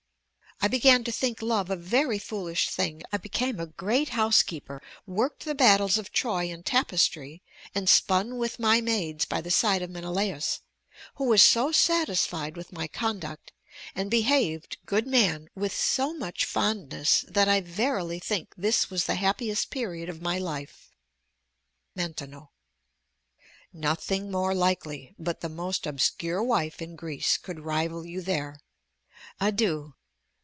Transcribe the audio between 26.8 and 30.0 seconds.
in Greece could rival you there. Adieu!